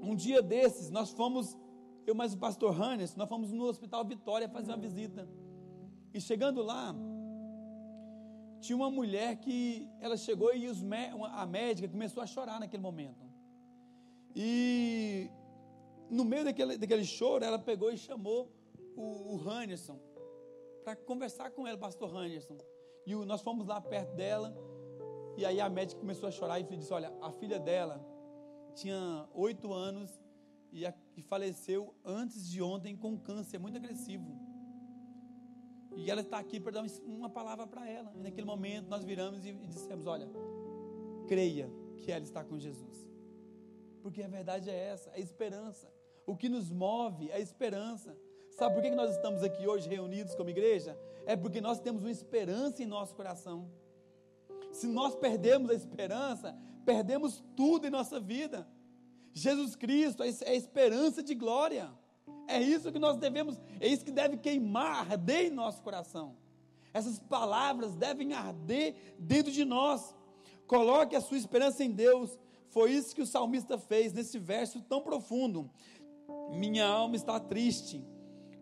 [0.03, 1.57] Um dia desses, nós fomos
[2.07, 5.29] eu mais o pastor Hannes, nós fomos no Hospital Vitória fazer uma visita.
[6.13, 6.95] E chegando lá,
[8.61, 10.83] tinha uma mulher que ela chegou e os,
[11.33, 13.25] a médica começou a chorar naquele momento.
[14.35, 15.31] E
[16.09, 18.53] no meio daquele, daquele choro, ela pegou e chamou
[18.97, 19.41] o, o
[20.85, 22.59] para conversar com ela, pastor Hannerson.
[23.07, 24.55] E o, nós fomos lá perto dela.
[25.37, 28.05] E aí a médica começou a chorar e disse: Olha, a filha dela
[28.75, 30.21] tinha oito anos
[30.73, 34.40] e, a, e faleceu antes de ontem com câncer muito agressivo.
[35.97, 38.13] E ela está aqui para dar uma palavra para ela.
[38.15, 40.29] E naquele momento nós viramos e, dissemos: Olha,
[41.27, 43.09] creia que ela está com Jesus.
[44.03, 45.93] Porque a verdade é essa, é a esperança.
[46.27, 48.17] O que nos move é a esperança.
[48.51, 50.99] Sabe por que nós estamos aqui hoje reunidos como igreja?
[51.27, 53.71] É porque nós temos uma esperança em nosso coração.
[54.73, 58.67] Se nós perdemos a esperança, perdemos tudo em nossa vida.
[59.33, 61.91] Jesus Cristo é a esperança de glória.
[62.51, 66.37] É isso que nós devemos, é isso que deve queimar, arder em nosso coração.
[66.93, 70.15] Essas palavras devem arder dentro de nós.
[70.67, 72.39] Coloque a sua esperança em Deus.
[72.69, 75.71] Foi isso que o salmista fez nesse verso tão profundo.
[76.51, 78.05] Minha alma está triste.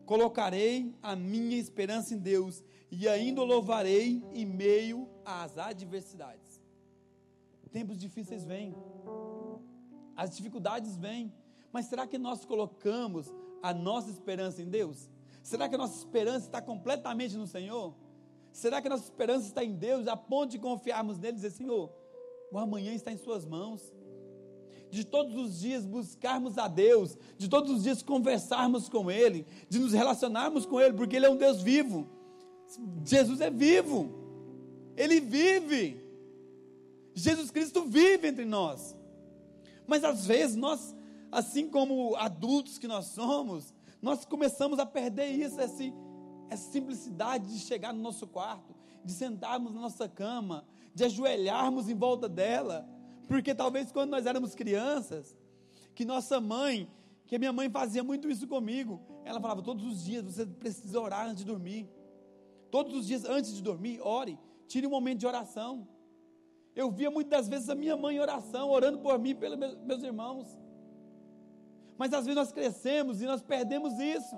[0.04, 6.62] Colocarei a minha esperança em Deus e ainda o louvarei em meio às adversidades.
[7.70, 8.74] Tempos difíceis vêm.
[10.16, 11.32] As dificuldades vêm.
[11.72, 15.08] Mas será que nós colocamos a nossa esperança em Deus?
[15.42, 17.94] Será que a nossa esperança está completamente no Senhor?
[18.52, 21.50] Será que a nossa esperança está em Deus a ponto de confiarmos nele e dizer:
[21.50, 21.90] Senhor,
[22.50, 23.82] o amanhã está em Suas mãos?
[24.90, 29.78] De todos os dias buscarmos a Deus, de todos os dias conversarmos com Ele, de
[29.78, 32.08] nos relacionarmos com Ele, porque Ele é um Deus vivo.
[33.04, 34.12] Jesus é vivo,
[34.96, 36.02] Ele vive.
[37.14, 38.96] Jesus Cristo vive entre nós.
[39.86, 40.94] Mas às vezes nós
[41.30, 45.82] assim como adultos que nós somos, nós começamos a perder isso, essa,
[46.48, 50.64] essa simplicidade de chegar no nosso quarto, de sentarmos na nossa cama,
[50.94, 52.88] de ajoelharmos em volta dela,
[53.26, 55.36] porque talvez quando nós éramos crianças,
[55.94, 56.90] que nossa mãe,
[57.26, 61.00] que a minha mãe fazia muito isso comigo, ela falava todos os dias você precisa
[61.00, 61.88] orar antes de dormir,
[62.70, 65.86] todos os dias antes de dormir, ore, tire um momento de oração.
[66.74, 70.56] Eu via muitas vezes a minha mãe em oração, orando por mim pelos meus irmãos.
[71.98, 74.36] Mas às vezes nós crescemos e nós perdemos isso.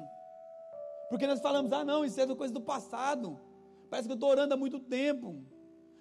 [1.10, 3.38] Porque nós falamos, ah não, isso é coisa do passado.
[3.90, 5.44] Parece que eu estou orando há muito tempo.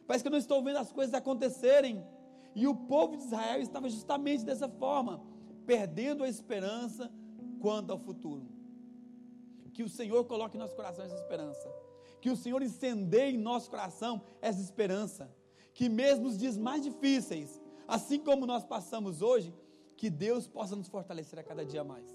[0.07, 2.03] Parece que eu não estou vendo as coisas acontecerem.
[2.55, 5.21] E o povo de Israel estava justamente dessa forma,
[5.65, 7.11] perdendo a esperança
[7.59, 8.47] quanto ao futuro.
[9.73, 11.69] Que o Senhor coloque em nosso coração essa esperança.
[12.21, 15.29] Que o Senhor incendeie em nosso coração essa esperança.
[15.73, 19.53] Que mesmo os dias mais difíceis, assim como nós passamos hoje,
[19.99, 22.05] que Deus possa nos fortalecer a cada dia mais.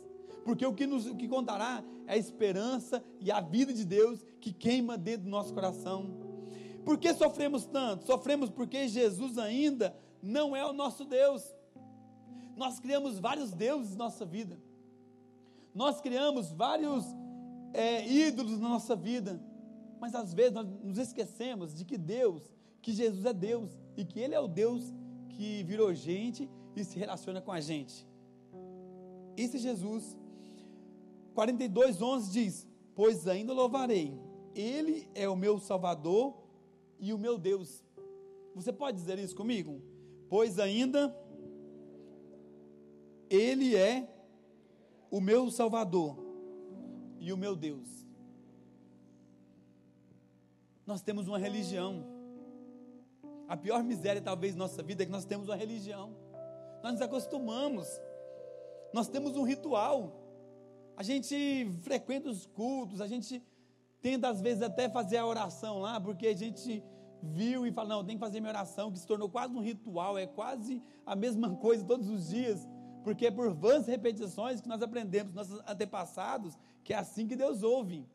[0.42, 4.24] Porque o que, nos, o que contará é a esperança e a vida de Deus
[4.40, 6.10] que queima dentro do nosso coração.
[6.82, 8.06] Por que sofremos tanto?
[8.06, 11.54] Sofremos porque Jesus ainda não é o nosso Deus.
[12.56, 14.58] Nós criamos vários deuses na nossa vida.
[15.74, 17.04] Nós criamos vários
[17.74, 19.38] é, ídolos na nossa vida.
[20.00, 22.42] Mas às vezes nós nos esquecemos de que Deus,
[22.80, 24.90] que Jesus é Deus e que Ele é o Deus
[25.28, 26.48] que virou gente
[26.80, 28.06] e se relaciona com a gente.
[29.36, 30.16] Esse Jesus,
[31.34, 34.18] 42, 11 diz: Pois ainda louvarei,
[34.54, 36.34] Ele é o meu Salvador
[36.98, 37.82] e o meu Deus.
[38.54, 39.82] Você pode dizer isso comigo?
[40.28, 41.14] Pois ainda
[43.28, 44.08] Ele é
[45.10, 46.16] o meu Salvador
[47.18, 48.04] e o meu Deus.
[50.86, 52.04] Nós temos uma religião.
[53.48, 56.23] A pior miséria, talvez, da nossa vida é que nós temos uma religião.
[56.84, 57.88] Nós nos acostumamos.
[58.92, 60.12] Nós temos um ritual.
[60.94, 63.42] A gente frequenta os cultos, a gente
[64.02, 66.84] tenta às vezes até fazer a oração lá, porque a gente
[67.22, 70.18] viu e fala, não, tem que fazer minha oração, que se tornou quase um ritual,
[70.18, 72.68] é quase a mesma coisa todos os dias,
[73.02, 77.62] porque é por vãs repetições que nós aprendemos, nossos antepassados, que é assim que Deus
[77.62, 78.06] ouve,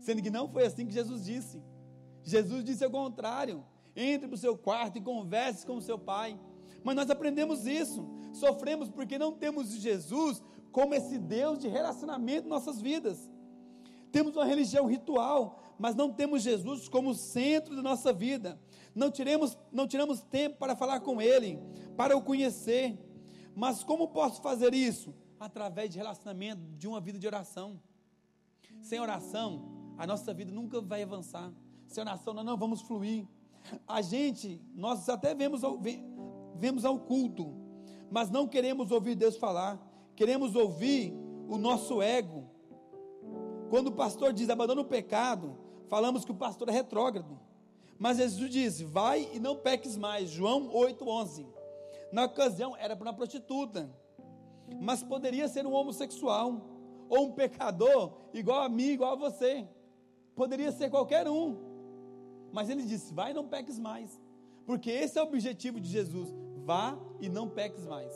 [0.00, 1.62] sendo que não foi assim que Jesus disse.
[2.22, 3.62] Jesus disse ao contrário:
[3.94, 6.40] entre para o seu quarto e converse com o seu pai.
[6.84, 8.06] Mas nós aprendemos isso.
[8.32, 13.30] Sofremos porque não temos Jesus como esse Deus de relacionamento em nossas vidas.
[14.12, 18.60] Temos uma religião ritual, mas não temos Jesus como centro da nossa vida.
[18.94, 21.58] Não tiremos, não tiramos tempo para falar com Ele,
[21.96, 22.96] para o conhecer.
[23.56, 25.14] Mas como posso fazer isso?
[25.40, 27.80] Através de relacionamento, de uma vida de oração.
[28.82, 31.52] Sem oração, a nossa vida nunca vai avançar.
[31.86, 33.26] Sem oração, nós não vamos fluir.
[33.86, 35.62] A gente, nós até vemos,
[36.54, 37.54] vemos ao culto,
[38.10, 39.80] mas não queremos ouvir Deus falar,
[40.14, 41.12] queremos ouvir
[41.48, 42.44] o nosso ego.
[43.70, 45.58] Quando o pastor diz abandona o pecado,
[45.88, 47.38] falamos que o pastor é retrógrado.
[47.98, 50.30] Mas Jesus diz: vai e não peques mais.
[50.30, 51.46] João 8,11.
[52.12, 53.90] Na ocasião era para uma prostituta,
[54.80, 56.60] mas poderia ser um homossexual,
[57.08, 59.66] ou um pecador, igual a mim, igual a você.
[60.34, 61.56] Poderia ser qualquer um.
[62.52, 64.20] Mas ele disse: vai e não peques mais.
[64.64, 68.12] Porque esse é o objetivo de Jesus vá e não peques mais.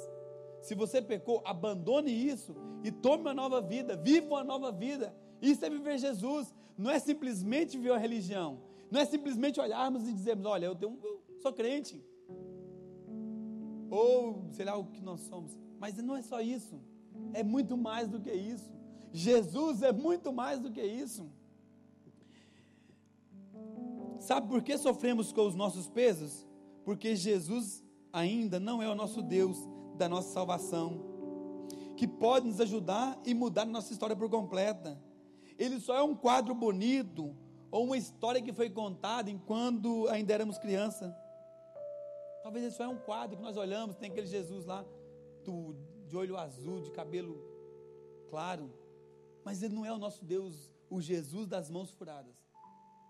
[0.60, 5.14] Se você pecou, abandone isso e tome uma nova vida, viva uma nova vida.
[5.40, 10.12] Isso é viver Jesus, não é simplesmente viver a religião, não é simplesmente olharmos e
[10.12, 12.02] dizermos: Olha, eu, tenho, eu sou crente,
[13.90, 16.80] ou sei lá o que nós somos, mas não é só isso,
[17.32, 18.76] é muito mais do que isso.
[19.12, 21.30] Jesus é muito mais do que isso.
[24.18, 26.46] Sabe por que sofremos com os nossos pesos?
[26.84, 27.82] Porque Jesus
[28.18, 29.56] ainda não é o nosso Deus
[29.96, 31.00] da nossa salvação,
[31.96, 35.00] que pode nos ajudar e mudar nossa história por completa.
[35.58, 37.34] Ele só é um quadro bonito
[37.70, 41.16] ou uma história que foi contada enquanto ainda éramos criança.
[42.42, 44.84] Talvez ele só é um quadro que nós olhamos, tem aquele Jesus lá,
[45.44, 45.74] do,
[46.06, 47.42] de olho azul, de cabelo
[48.30, 48.72] claro,
[49.44, 52.36] mas ele não é o nosso Deus, o Jesus das mãos furadas,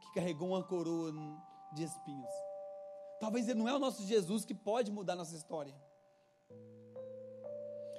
[0.00, 1.12] que carregou uma coroa
[1.74, 2.47] de espinhos.
[3.20, 5.74] Talvez ele não é o nosso Jesus que pode mudar nossa história.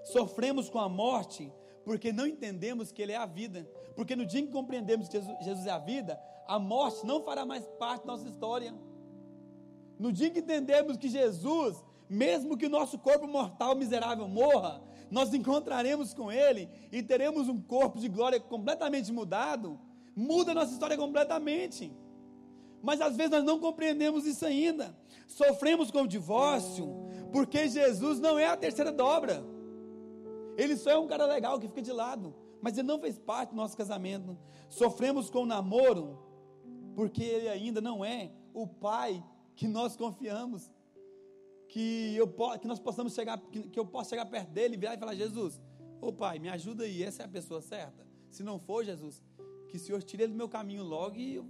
[0.04, 1.52] Sofremos com a morte
[1.84, 3.68] porque não entendemos que Ele é a vida.
[3.96, 7.46] Porque no dia em que compreendemos que Jesus, é a vida, a morte não fará
[7.46, 8.74] mais parte da nossa história.
[9.98, 14.82] No dia em que entendemos que Jesus, mesmo que o nosso corpo mortal miserável morra,
[15.12, 19.80] nós encontraremos com Ele e teremos um corpo de glória completamente mudado,
[20.16, 21.92] muda nossa história completamente.
[22.82, 24.96] Mas às vezes nós não compreendemos isso ainda.
[25.28, 26.88] Sofremos com o divórcio,
[27.32, 29.44] porque Jesus não é a terceira dobra.
[30.58, 33.52] Ele só é um cara legal que fica de lado, mas ele não fez parte
[33.52, 34.38] do nosso casamento.
[34.70, 36.20] Sofremos com o namoro,
[36.96, 39.24] porque ele ainda não é o pai
[39.56, 40.72] que nós confiamos.
[41.68, 42.28] Que, eu,
[42.60, 45.62] que nós possamos chegar, que, eu possa chegar perto dele, virar e falar: Jesus,
[46.02, 48.08] ô pai, me ajuda aí, essa é a pessoa certa.
[48.30, 49.22] Se não for, Jesus,
[49.68, 51.46] que o Senhor tire ele do meu caminho logo e eu,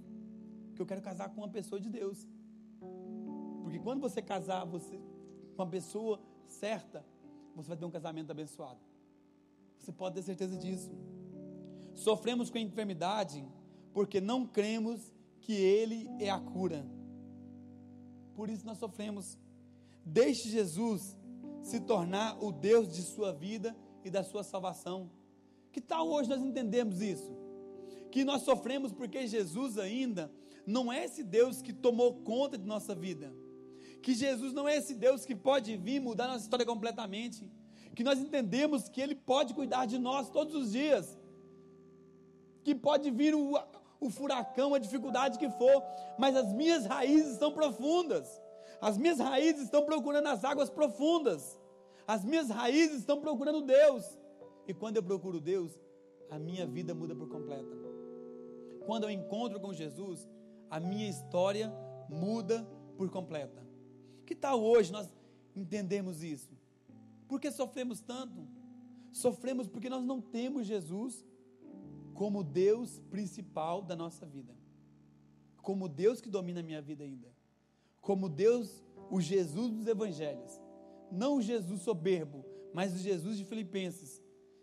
[0.80, 2.26] que eu quero casar com uma pessoa de Deus.
[3.62, 4.96] Porque quando você casar você,
[5.54, 7.04] com uma pessoa certa,
[7.54, 8.80] você vai ter um casamento abençoado.
[9.78, 10.90] Você pode ter certeza disso.
[11.94, 13.46] Sofremos com a enfermidade
[13.92, 15.12] porque não cremos
[15.42, 16.86] que Ele é a cura.
[18.34, 19.38] Por isso nós sofremos.
[20.02, 21.14] Deixe Jesus
[21.62, 25.10] se tornar o Deus de sua vida e da sua salvação.
[25.72, 27.36] Que tal hoje nós entendemos isso?
[28.10, 30.32] Que nós sofremos porque Jesus ainda
[30.70, 33.32] não é esse Deus que tomou conta de nossa vida.
[34.02, 37.50] Que Jesus não é esse Deus que pode vir mudar nossa história completamente.
[37.94, 41.18] Que nós entendemos que Ele pode cuidar de nós todos os dias.
[42.64, 43.58] Que pode vir o,
[44.00, 45.82] o furacão, a dificuldade que for,
[46.18, 48.40] mas as minhas raízes estão profundas.
[48.80, 51.58] As minhas raízes estão procurando as águas profundas.
[52.06, 54.04] As minhas raízes estão procurando Deus.
[54.66, 55.72] E quando eu procuro Deus,
[56.30, 57.76] a minha vida muda por completo.
[58.86, 60.26] Quando eu encontro com Jesus,
[60.70, 61.72] a minha história
[62.08, 62.64] muda
[62.96, 63.66] por completa.
[64.24, 65.12] Que tal hoje nós
[65.56, 66.56] entendemos isso?
[67.26, 68.46] Por que sofremos tanto?
[69.10, 71.26] Sofremos porque nós não temos Jesus
[72.14, 74.54] como Deus principal da nossa vida,
[75.62, 77.34] como Deus que domina a minha vida ainda,
[78.00, 80.60] como Deus, o Jesus dos evangelhos,
[81.10, 84.22] não o Jesus soberbo, mas o Jesus de Filipenses,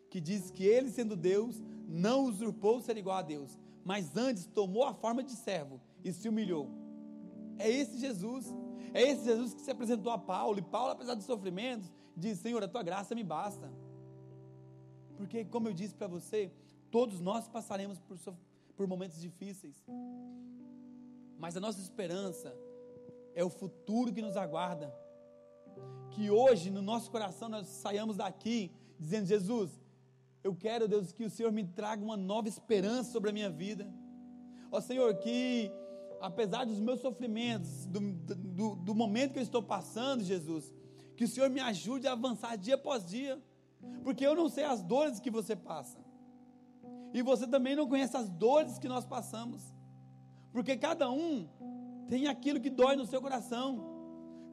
[0.10, 4.84] que diz que ele, sendo Deus, não usurpou ser igual a Deus, mas antes tomou
[4.86, 6.70] a forma de servo e se humilhou.
[7.58, 8.54] É esse Jesus,
[8.94, 12.64] é esse Jesus que se apresentou a Paulo, e Paulo, apesar dos sofrimentos, diz: Senhor,
[12.64, 13.72] a tua graça me basta.
[15.16, 16.52] Porque, como eu disse para você,
[16.90, 18.18] Todos nós passaremos por,
[18.76, 19.76] por momentos difíceis.
[21.38, 22.56] Mas a nossa esperança
[23.36, 24.94] é o futuro que nos aguarda.
[26.12, 29.70] Que hoje, no nosso coração, nós saiamos daqui dizendo: Jesus,
[30.44, 33.88] eu quero, Deus, que o Senhor me traga uma nova esperança sobre a minha vida.
[34.72, 35.72] Ó Senhor, que
[36.22, 40.74] apesar dos meus sofrimentos, do, do, do momento que eu estou passando, Jesus,
[41.16, 43.42] que o Senhor me ajude a avançar dia após dia,
[44.04, 46.00] porque eu não sei as dores que você passa.
[47.14, 49.64] E você também não conhece as dores que nós passamos.
[50.52, 51.48] Porque cada um
[52.08, 53.98] tem aquilo que dói no seu coração.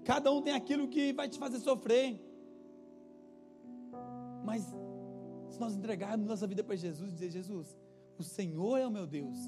[0.04, 2.20] Cada um tem aquilo que vai te fazer sofrer.
[4.44, 4.62] Mas
[5.50, 7.76] se nós entregarmos nossa vida para Jesus e dizer: Jesus,
[8.18, 9.38] o Senhor é o meu Deus.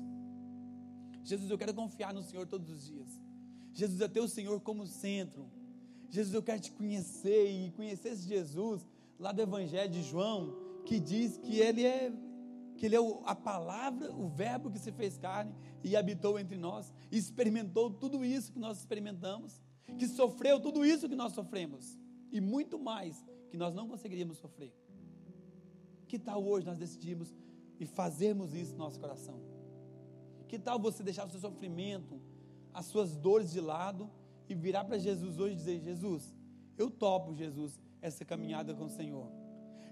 [1.27, 3.21] Jesus, eu quero confiar no Senhor todos os dias.
[3.75, 5.51] Jesus, eu tenho o Senhor como centro.
[6.09, 8.87] Jesus, eu quero te conhecer e conhecer esse Jesus
[9.19, 10.55] lá do Evangelho de João,
[10.85, 12.13] que diz que ele é
[12.77, 16.93] que Ele é a palavra, o Verbo que se fez carne e habitou entre nós,
[17.11, 19.63] e experimentou tudo isso que nós experimentamos,
[19.99, 21.99] que sofreu tudo isso que nós sofremos,
[22.31, 24.75] e muito mais que nós não conseguiríamos sofrer.
[26.07, 27.35] Que tal hoje nós decidirmos
[27.81, 29.56] e fazermos isso no nosso coração?
[30.49, 32.21] Que tal você deixar o seu sofrimento,
[32.73, 34.11] as suas dores de lado
[34.49, 36.35] e virar para Jesus hoje e dizer: Jesus,
[36.79, 39.29] eu topo, Jesus, essa caminhada com o Senhor.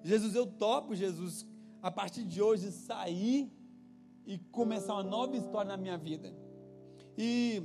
[0.03, 1.47] Jesus, eu topo, Jesus,
[1.83, 3.51] a partir de hoje, sair
[4.27, 6.35] e começar uma nova história na minha vida.
[7.17, 7.63] E,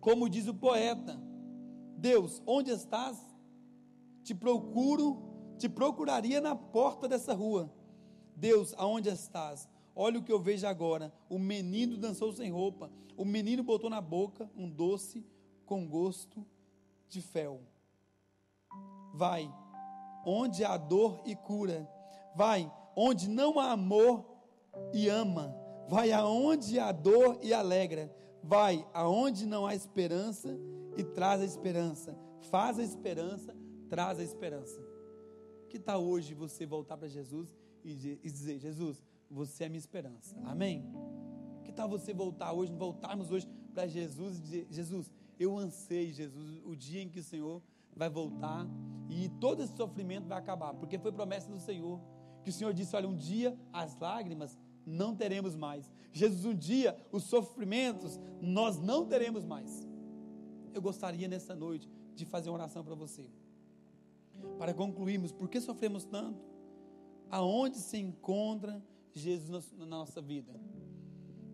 [0.00, 1.20] como diz o poeta,
[1.96, 3.18] Deus, onde estás?
[4.22, 5.22] Te procuro,
[5.58, 7.70] te procuraria na porta dessa rua.
[8.36, 9.68] Deus, aonde estás?
[9.94, 11.12] Olha o que eu vejo agora.
[11.28, 12.90] O menino dançou sem roupa.
[13.16, 15.24] O menino botou na boca um doce
[15.64, 16.44] com gosto
[17.08, 17.60] de fel.
[19.12, 19.52] Vai
[20.26, 21.88] onde há dor e cura.
[22.34, 24.24] Vai onde não há amor
[24.92, 25.54] e ama.
[25.88, 28.12] Vai aonde há dor e alegra.
[28.42, 30.58] Vai aonde não há esperança
[30.96, 32.16] e traz a esperança.
[32.50, 33.56] Faz a esperança,
[33.88, 34.82] traz a esperança.
[35.68, 40.36] Que tal hoje você voltar para Jesus e dizer: Jesus, você é minha esperança.
[40.44, 40.84] Amém?
[41.64, 46.60] Que tal você voltar hoje, voltarmos hoje para Jesus e dizer: Jesus, eu ansei, Jesus,
[46.64, 47.62] o dia em que o Senhor
[47.96, 48.66] vai voltar
[49.08, 52.00] e todo esse sofrimento vai acabar, porque foi promessa do Senhor.
[52.42, 55.90] Que o Senhor disse: Olha, um dia as lágrimas não teremos mais.
[56.12, 59.86] Jesus, um dia os sofrimentos nós não teremos mais.
[60.72, 63.28] Eu gostaria nessa noite de fazer uma oração para você.
[64.58, 66.44] Para concluirmos, por que sofremos tanto?
[67.30, 68.82] Aonde se encontra
[69.14, 70.52] Jesus na nossa vida?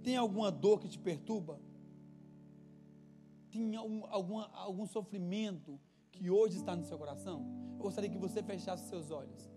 [0.02, 1.60] Tem alguma dor que te perturba?
[3.50, 5.78] Tem algum, alguma, algum sofrimento
[6.10, 7.44] que hoje está no seu coração?
[7.72, 9.50] Eu gostaria que você fechasse seus olhos.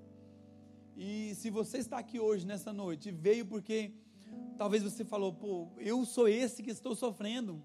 [0.95, 3.93] E se você está aqui hoje, nessa noite, veio porque
[4.57, 7.63] talvez você falou, pô, eu sou esse que estou sofrendo.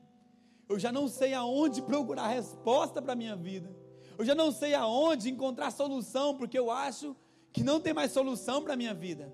[0.69, 3.75] Eu já não sei aonde procurar resposta para a minha vida.
[4.19, 7.17] Eu já não sei aonde encontrar solução, porque eu acho
[7.53, 9.33] que não tem mais solução para a minha vida.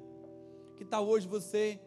[0.76, 1.80] Que tal hoje você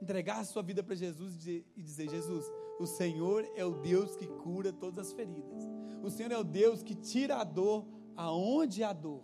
[0.00, 2.44] entregar a sua vida para Jesus e dizer: Jesus,
[2.78, 5.62] o Senhor é o Deus que cura todas as feridas.
[6.02, 7.86] O Senhor é o Deus que tira a dor
[8.16, 9.22] aonde há dor.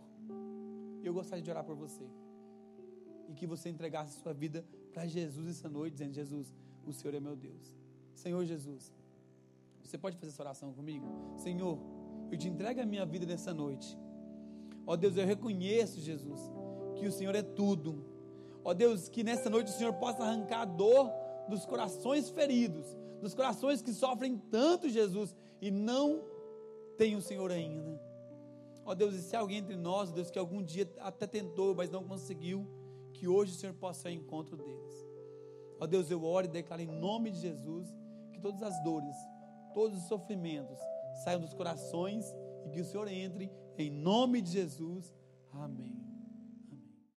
[1.03, 2.05] Eu gostaria de orar por você.
[3.29, 6.55] E que você entregasse a sua vida para Jesus essa noite, dizendo: Jesus,
[6.87, 7.77] o Senhor é meu Deus.
[8.15, 8.93] Senhor Jesus,
[9.83, 11.07] você pode fazer essa oração comigo?
[11.37, 11.79] Senhor,
[12.31, 13.99] eu te entrego a minha vida nessa noite.
[14.87, 16.41] Ó Deus, eu reconheço, Jesus,
[16.97, 18.05] que o Senhor é tudo.
[18.65, 21.11] Ó Deus, que nessa noite o Senhor possa arrancar a dor
[21.49, 22.87] dos corações feridos,
[23.21, 26.25] dos corações que sofrem tanto, Jesus, e não
[26.97, 28.01] tem o Senhor ainda.
[28.85, 32.05] Ó Deus, e se alguém entre nós, Deus, que algum dia até tentou, mas não
[32.05, 32.67] conseguiu,
[33.13, 35.07] que hoje o Senhor possa ir ao encontro deles.
[35.79, 37.89] Ó Deus, eu oro e declaro em nome de Jesus
[38.33, 39.17] que todas as dores,
[39.73, 40.79] todos os sofrimentos
[41.25, 42.25] saiam dos corações
[42.67, 45.15] e que o Senhor entre em nome de Jesus.
[45.53, 46.10] Amém.